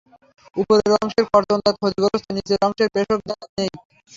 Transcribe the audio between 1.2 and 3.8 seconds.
কর্তন দাঁত ক্ষতিগ্রস্থ, নিচের অংশের পেষক দাঁত নেই।